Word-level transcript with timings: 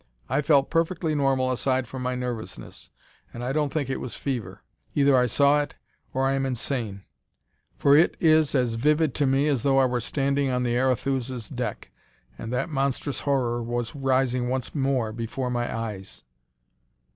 I 0.27 0.41
felt 0.41 0.71
perfectly 0.71 1.13
normal 1.13 1.51
aside 1.51 1.87
from 1.87 2.01
my 2.01 2.15
nervousness, 2.15 2.89
and 3.31 3.43
I 3.43 3.51
don't 3.53 3.71
think 3.71 3.87
it 3.87 3.99
was 3.99 4.15
fever. 4.15 4.63
Either 4.95 5.15
I 5.15 5.27
saw 5.27 5.61
it 5.61 5.75
or 6.11 6.25
I 6.25 6.33
am 6.33 6.43
insane, 6.43 7.03
for 7.77 7.95
it 7.95 8.17
is 8.19 8.55
as 8.55 8.73
vivid 8.73 9.13
to 9.13 9.27
me 9.27 9.47
as 9.47 9.61
though 9.61 9.77
I 9.77 9.85
were 9.85 10.01
standing 10.01 10.49
on 10.49 10.63
the 10.63 10.75
Arethusa's 10.75 11.49
deck 11.49 11.91
and 12.35 12.51
that 12.51 12.69
monstrous 12.71 13.19
horror 13.19 13.61
was 13.61 13.93
rising 13.95 14.49
once 14.49 14.73
more 14.73 15.11
before 15.11 15.51
my 15.51 15.71
eyes." 15.71 16.23